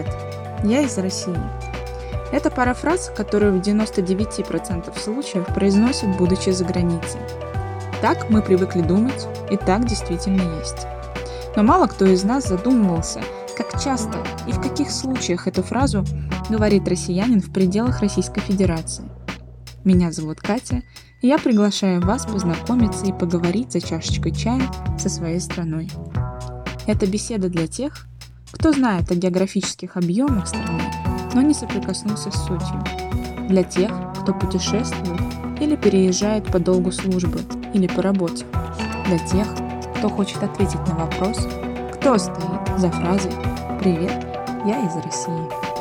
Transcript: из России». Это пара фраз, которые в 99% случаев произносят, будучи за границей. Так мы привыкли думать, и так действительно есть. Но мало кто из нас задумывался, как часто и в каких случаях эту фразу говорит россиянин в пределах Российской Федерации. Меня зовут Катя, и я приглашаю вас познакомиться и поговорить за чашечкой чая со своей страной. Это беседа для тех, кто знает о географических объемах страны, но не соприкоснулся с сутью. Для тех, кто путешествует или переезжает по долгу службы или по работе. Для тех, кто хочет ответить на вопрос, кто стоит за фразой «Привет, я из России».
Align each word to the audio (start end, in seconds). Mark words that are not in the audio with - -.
из 0.00 0.98
России». 0.98 1.38
Это 2.32 2.50
пара 2.50 2.72
фраз, 2.72 3.12
которые 3.14 3.52
в 3.52 3.60
99% 3.60 4.98
случаев 4.98 5.46
произносят, 5.54 6.16
будучи 6.16 6.48
за 6.48 6.64
границей. 6.64 7.20
Так 8.00 8.30
мы 8.30 8.42
привыкли 8.42 8.80
думать, 8.80 9.28
и 9.50 9.56
так 9.58 9.84
действительно 9.84 10.42
есть. 10.58 10.86
Но 11.54 11.62
мало 11.62 11.86
кто 11.86 12.06
из 12.06 12.24
нас 12.24 12.48
задумывался, 12.48 13.20
как 13.56 13.80
часто 13.80 14.16
и 14.48 14.52
в 14.52 14.60
каких 14.62 14.90
случаях 14.90 15.46
эту 15.46 15.62
фразу 15.62 16.04
говорит 16.48 16.88
россиянин 16.88 17.40
в 17.40 17.52
пределах 17.52 18.00
Российской 18.00 18.40
Федерации. 18.40 19.04
Меня 19.84 20.10
зовут 20.10 20.40
Катя, 20.40 20.82
и 21.20 21.28
я 21.28 21.38
приглашаю 21.38 22.00
вас 22.00 22.24
познакомиться 22.24 23.04
и 23.04 23.12
поговорить 23.12 23.72
за 23.72 23.80
чашечкой 23.80 24.32
чая 24.32 24.62
со 24.98 25.08
своей 25.08 25.38
страной. 25.38 25.90
Это 26.86 27.06
беседа 27.06 27.48
для 27.48 27.66
тех, 27.66 28.06
кто 28.52 28.72
знает 28.72 29.10
о 29.10 29.14
географических 29.14 29.96
объемах 29.96 30.46
страны, 30.46 30.82
но 31.34 31.42
не 31.42 31.54
соприкоснулся 31.54 32.30
с 32.30 32.46
сутью. 32.46 32.82
Для 33.48 33.64
тех, 33.64 33.90
кто 34.20 34.32
путешествует 34.32 35.20
или 35.60 35.76
переезжает 35.76 36.46
по 36.50 36.58
долгу 36.58 36.92
службы 36.92 37.40
или 37.74 37.86
по 37.86 38.02
работе. 38.02 38.44
Для 39.06 39.18
тех, 39.18 39.48
кто 39.96 40.08
хочет 40.08 40.42
ответить 40.42 40.86
на 40.86 40.94
вопрос, 40.94 41.48
кто 41.94 42.18
стоит 42.18 42.78
за 42.78 42.90
фразой 42.90 43.32
«Привет, 43.80 44.12
я 44.64 44.86
из 44.86 44.94
России». 45.04 45.71